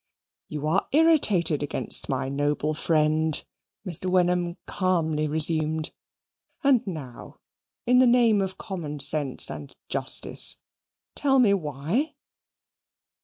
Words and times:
"You 0.47 0.65
are 0.65 0.87
irritated 0.93 1.61
against 1.61 2.09
my 2.09 2.27
noble 2.27 2.73
friend," 2.73 3.45
Mr. 3.85 4.07
Wenham 4.09 4.57
calmly 4.65 5.27
resumed; 5.27 5.91
"and 6.63 6.81
now, 6.87 7.37
in 7.85 7.99
the 7.99 8.07
name 8.07 8.41
of 8.41 8.57
common 8.57 8.99
sense 8.99 9.51
and 9.51 9.75
justice, 9.89 10.57
tell 11.13 11.37
me 11.37 11.53
why?" 11.53 12.15